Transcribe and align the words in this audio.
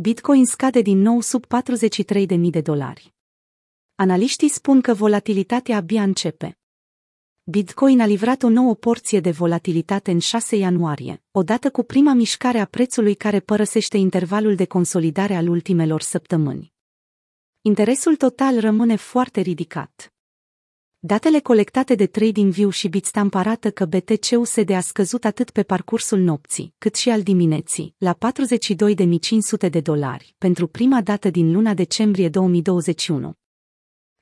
Bitcoin 0.00 0.46
scade 0.46 0.80
din 0.80 0.98
nou 0.98 1.20
sub 1.20 1.44
43.000 1.46 2.50
de 2.50 2.60
dolari. 2.60 3.14
Analiștii 3.94 4.48
spun 4.48 4.80
că 4.80 4.94
volatilitatea 4.94 5.76
abia 5.76 6.02
începe. 6.02 6.58
Bitcoin 7.44 8.00
a 8.00 8.06
livrat 8.06 8.42
o 8.42 8.48
nouă 8.48 8.74
porție 8.74 9.20
de 9.20 9.30
volatilitate 9.30 10.10
în 10.10 10.18
6 10.18 10.56
ianuarie, 10.56 11.22
odată 11.30 11.70
cu 11.70 11.82
prima 11.82 12.12
mișcare 12.12 12.58
a 12.58 12.64
prețului 12.64 13.14
care 13.14 13.40
părăsește 13.40 13.96
intervalul 13.96 14.54
de 14.54 14.64
consolidare 14.64 15.34
al 15.34 15.48
ultimelor 15.48 16.00
săptămâni. 16.00 16.72
Interesul 17.60 18.16
total 18.16 18.60
rămâne 18.60 18.96
foarte 18.96 19.40
ridicat. 19.40 20.12
Datele 21.00 21.40
colectate 21.40 21.94
de 21.94 22.06
TradingView 22.06 22.70
și 22.70 22.88
Bitstamp 22.88 23.34
arată 23.34 23.70
că 23.70 23.84
BTC-USD 23.84 24.70
a 24.70 24.80
scăzut 24.80 25.24
atât 25.24 25.50
pe 25.50 25.62
parcursul 25.62 26.18
nopții, 26.18 26.74
cât 26.78 26.94
și 26.94 27.10
al 27.10 27.22
dimineții, 27.22 27.94
la 27.98 28.16
42.500 29.64 29.70
de 29.70 29.80
dolari, 29.80 30.34
pentru 30.38 30.66
prima 30.66 31.00
dată 31.00 31.30
din 31.30 31.52
luna 31.52 31.74
decembrie 31.74 32.28
2021. 32.28 33.32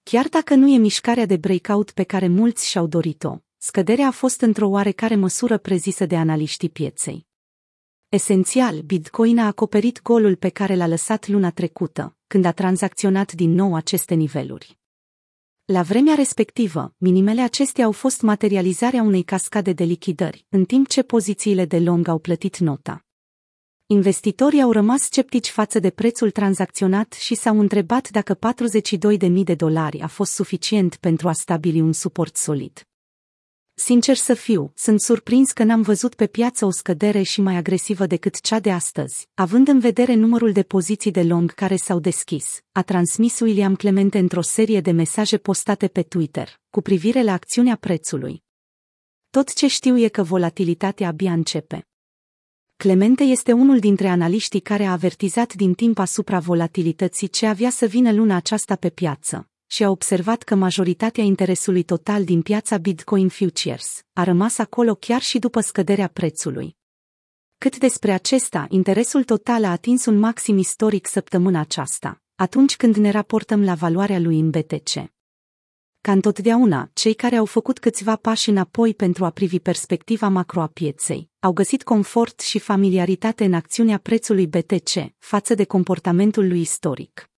Chiar 0.02 0.28
dacă 0.28 0.54
nu 0.54 0.68
e 0.68 0.76
mișcarea 0.76 1.26
de 1.26 1.36
breakout 1.36 1.90
pe 1.90 2.02
care 2.02 2.28
mulți 2.28 2.68
și-au 2.68 2.86
dorit-o, 2.86 3.36
scăderea 3.56 4.06
a 4.06 4.10
fost 4.10 4.40
într-o 4.40 4.68
oarecare 4.68 5.14
măsură 5.14 5.58
prezisă 5.58 6.06
de 6.06 6.16
analiștii 6.16 6.70
pieței. 6.70 7.26
Esențial, 8.08 8.80
Bitcoin 8.80 9.38
a 9.38 9.46
acoperit 9.46 10.02
golul 10.02 10.36
pe 10.36 10.48
care 10.48 10.74
l-a 10.74 10.86
lăsat 10.86 11.28
luna 11.28 11.50
trecută, 11.50 12.16
când 12.26 12.44
a 12.44 12.52
tranzacționat 12.52 13.32
din 13.32 13.50
nou 13.50 13.74
aceste 13.74 14.14
niveluri. 14.14 14.75
La 15.72 15.82
vremea 15.82 16.14
respectivă, 16.14 16.94
minimele 16.96 17.40
acestea 17.40 17.84
au 17.84 17.92
fost 17.92 18.20
materializarea 18.20 19.02
unei 19.02 19.22
cascade 19.22 19.72
de 19.72 19.84
lichidări, 19.84 20.46
în 20.48 20.64
timp 20.64 20.88
ce 20.88 21.02
pozițiile 21.02 21.64
de 21.64 21.78
long 21.78 22.08
au 22.08 22.18
plătit 22.18 22.58
nota. 22.58 23.04
Investitorii 23.86 24.62
au 24.62 24.72
rămas 24.72 25.02
sceptici 25.02 25.48
față 25.48 25.78
de 25.78 25.90
prețul 25.90 26.30
tranzacționat 26.30 27.12
și 27.12 27.34
s-au 27.34 27.58
întrebat 27.60 28.10
dacă 28.10 28.38
42.000 29.18 29.30
de 29.44 29.54
dolari 29.54 30.00
a 30.00 30.06
fost 30.06 30.32
suficient 30.32 30.96
pentru 30.96 31.28
a 31.28 31.32
stabili 31.32 31.80
un 31.80 31.92
suport 31.92 32.36
solid. 32.36 32.86
Sincer 33.78 34.16
să 34.16 34.34
fiu, 34.34 34.72
sunt 34.74 35.00
surprins 35.00 35.52
că 35.52 35.64
n-am 35.64 35.82
văzut 35.82 36.14
pe 36.14 36.26
piață 36.26 36.64
o 36.64 36.70
scădere 36.70 37.22
și 37.22 37.40
mai 37.40 37.56
agresivă 37.56 38.06
decât 38.06 38.40
cea 38.40 38.60
de 38.60 38.70
astăzi, 38.70 39.28
având 39.34 39.68
în 39.68 39.78
vedere 39.78 40.14
numărul 40.14 40.52
de 40.52 40.62
poziții 40.62 41.10
de 41.10 41.22
long 41.22 41.54
care 41.54 41.76
s-au 41.76 41.98
deschis, 41.98 42.60
a 42.72 42.82
transmis 42.82 43.40
William 43.40 43.76
Clemente 43.76 44.18
într-o 44.18 44.40
serie 44.40 44.80
de 44.80 44.90
mesaje 44.90 45.38
postate 45.38 45.88
pe 45.88 46.02
Twitter, 46.02 46.60
cu 46.70 46.80
privire 46.80 47.22
la 47.22 47.32
acțiunea 47.32 47.76
prețului. 47.76 48.42
Tot 49.30 49.54
ce 49.54 49.66
știu 49.66 49.98
e 49.98 50.08
că 50.08 50.22
volatilitatea 50.22 51.08
abia 51.08 51.32
începe. 51.32 51.86
Clemente 52.76 53.22
este 53.22 53.52
unul 53.52 53.78
dintre 53.78 54.08
analiștii 54.08 54.60
care 54.60 54.84
a 54.84 54.92
avertizat 54.92 55.54
din 55.54 55.74
timp 55.74 55.98
asupra 55.98 56.38
volatilității 56.38 57.28
ce 57.28 57.46
avea 57.46 57.70
să 57.70 57.86
vină 57.86 58.12
luna 58.12 58.36
aceasta 58.36 58.76
pe 58.76 58.90
piață 58.90 59.50
și 59.66 59.84
a 59.84 59.90
observat 59.90 60.42
că 60.42 60.54
majoritatea 60.54 61.24
interesului 61.24 61.82
total 61.82 62.24
din 62.24 62.42
piața 62.42 62.76
Bitcoin 62.76 63.28
Futures 63.28 64.02
a 64.12 64.24
rămas 64.24 64.58
acolo 64.58 64.94
chiar 64.94 65.20
și 65.20 65.38
după 65.38 65.60
scăderea 65.60 66.08
prețului. 66.08 66.76
Cât 67.58 67.78
despre 67.78 68.12
acesta, 68.12 68.66
interesul 68.68 69.24
total 69.24 69.64
a 69.64 69.70
atins 69.70 70.04
un 70.04 70.18
maxim 70.18 70.58
istoric 70.58 71.06
săptămâna 71.06 71.60
aceasta, 71.60 72.22
atunci 72.34 72.76
când 72.76 72.96
ne 72.96 73.10
raportăm 73.10 73.64
la 73.64 73.74
valoarea 73.74 74.18
lui 74.18 74.38
în 74.38 74.50
BTC. 74.50 75.14
Ca 76.00 76.12
întotdeauna, 76.12 76.90
cei 76.92 77.14
care 77.14 77.36
au 77.36 77.44
făcut 77.44 77.78
câțiva 77.78 78.16
pași 78.16 78.48
înapoi 78.48 78.94
pentru 78.94 79.24
a 79.24 79.30
privi 79.30 79.60
perspectiva 79.60 80.28
macro 80.28 80.60
a 80.60 80.66
pieței, 80.66 81.30
au 81.40 81.52
găsit 81.52 81.82
confort 81.82 82.40
și 82.40 82.58
familiaritate 82.58 83.44
în 83.44 83.54
acțiunea 83.54 83.98
prețului 83.98 84.46
BTC 84.46 85.14
față 85.18 85.54
de 85.54 85.64
comportamentul 85.64 86.48
lui 86.48 86.60
istoric. 86.60 87.30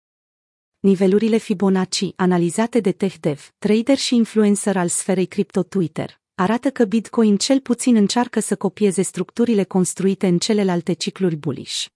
Nivelurile 0.80 1.36
Fibonacci, 1.36 2.12
analizate 2.16 2.80
de 2.80 2.92
TechDev, 2.92 3.54
trader 3.58 3.96
și 3.96 4.14
influencer 4.14 4.76
al 4.76 4.88
sferei 4.88 5.26
cripto 5.26 5.62
Twitter, 5.62 6.20
arată 6.34 6.70
că 6.70 6.84
Bitcoin 6.84 7.36
cel 7.36 7.60
puțin 7.60 7.96
încearcă 7.96 8.40
să 8.40 8.56
copieze 8.56 9.02
structurile 9.02 9.64
construite 9.64 10.26
în 10.26 10.38
celelalte 10.38 10.92
cicluri 10.92 11.36
bullish. 11.36 11.86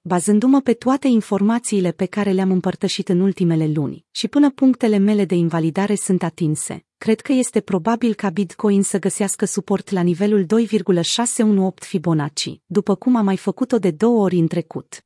Bazându-mă 0.00 0.60
pe 0.60 0.72
toate 0.72 1.08
informațiile 1.08 1.92
pe 1.92 2.06
care 2.06 2.30
le-am 2.30 2.50
împărtășit 2.50 3.08
în 3.08 3.20
ultimele 3.20 3.66
luni 3.74 4.04
și 4.10 4.28
până 4.28 4.50
punctele 4.50 4.96
mele 4.96 5.24
de 5.24 5.34
invalidare 5.34 5.94
sunt 5.94 6.22
atinse, 6.22 6.84
cred 6.98 7.20
că 7.20 7.32
este 7.32 7.60
probabil 7.60 8.14
ca 8.14 8.30
Bitcoin 8.30 8.82
să 8.82 8.98
găsească 8.98 9.44
suport 9.44 9.90
la 9.90 10.00
nivelul 10.00 10.44
2,618 10.44 11.86
Fibonacci, 11.86 12.60
după 12.66 12.94
cum 12.94 13.16
a 13.16 13.22
mai 13.22 13.36
făcut-o 13.36 13.78
de 13.78 13.90
două 13.90 14.22
ori 14.22 14.36
în 14.36 14.46
trecut. 14.46 15.04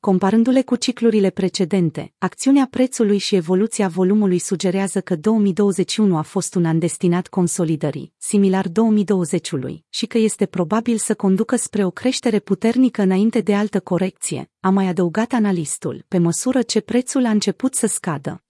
Comparându-le 0.00 0.62
cu 0.62 0.76
ciclurile 0.76 1.30
precedente, 1.30 2.12
acțiunea 2.18 2.68
prețului 2.70 3.18
și 3.18 3.34
evoluția 3.34 3.88
volumului 3.88 4.38
sugerează 4.38 5.00
că 5.00 5.16
2021 5.16 6.16
a 6.16 6.22
fost 6.22 6.54
un 6.54 6.64
an 6.64 6.78
destinat 6.78 7.26
consolidării, 7.26 8.12
similar 8.16 8.66
2020-ului, 8.68 9.84
și 9.88 10.06
că 10.06 10.18
este 10.18 10.46
probabil 10.46 10.96
să 10.96 11.14
conducă 11.14 11.56
spre 11.56 11.84
o 11.84 11.90
creștere 11.90 12.38
puternică 12.38 13.02
înainte 13.02 13.40
de 13.40 13.54
altă 13.54 13.80
corecție, 13.80 14.50
a 14.60 14.70
mai 14.70 14.86
adăugat 14.86 15.32
analistul, 15.32 16.04
pe 16.08 16.18
măsură 16.18 16.62
ce 16.62 16.80
prețul 16.80 17.24
a 17.24 17.30
început 17.30 17.74
să 17.74 17.86
scadă. 17.86 18.42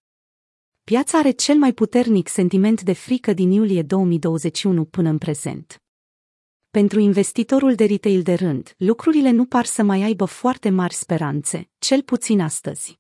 Piața 0.85 1.19
are 1.19 1.31
cel 1.31 1.57
mai 1.57 1.73
puternic 1.73 2.29
sentiment 2.29 2.83
de 2.83 2.93
frică 2.93 3.33
din 3.33 3.51
iulie 3.51 3.83
2021 3.83 4.85
până 4.85 5.09
în 5.09 5.19
prezent. 5.19 5.83
Pentru 6.79 7.01
investitorul 7.01 7.75
de 7.75 7.85
retail 7.85 8.23
de 8.23 8.35
rând, 8.35 8.75
lucrurile 8.77 9.31
nu 9.31 9.45
par 9.45 9.65
să 9.65 9.83
mai 9.83 10.03
aibă 10.03 10.25
foarte 10.25 10.71
mari 10.71 10.95
speranțe, 10.95 11.71
cel 11.79 12.03
puțin 12.03 12.41
astăzi. 12.41 12.99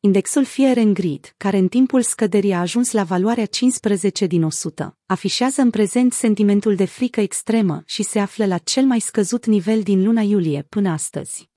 Indexul 0.00 0.44
Fear 0.44 0.76
and 0.76 0.94
Greed, 0.94 1.34
care 1.36 1.56
în 1.56 1.68
timpul 1.68 2.02
scăderii 2.02 2.52
a 2.52 2.60
ajuns 2.60 2.90
la 2.92 3.04
valoarea 3.04 3.46
15 3.46 4.26
din 4.26 4.42
100, 4.42 4.98
afișează 5.06 5.60
în 5.60 5.70
prezent 5.70 6.12
sentimentul 6.12 6.74
de 6.74 6.84
frică 6.84 7.20
extremă 7.20 7.82
și 7.86 8.02
se 8.02 8.18
află 8.18 8.46
la 8.46 8.58
cel 8.58 8.84
mai 8.84 9.00
scăzut 9.00 9.46
nivel 9.46 9.82
din 9.82 10.04
luna 10.04 10.20
iulie 10.20 10.66
până 10.68 10.90
astăzi. 10.90 11.51